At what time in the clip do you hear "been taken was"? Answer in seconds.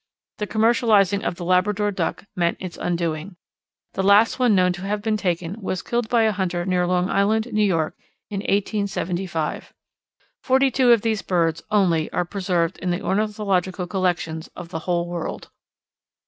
5.03-5.83